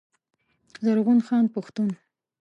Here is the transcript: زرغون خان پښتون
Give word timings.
زرغون 0.83 1.19
خان 1.27 1.45
پښتون 1.53 1.89